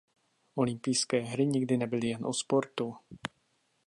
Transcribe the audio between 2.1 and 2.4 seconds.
o